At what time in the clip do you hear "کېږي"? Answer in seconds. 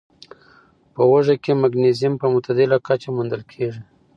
3.51-3.81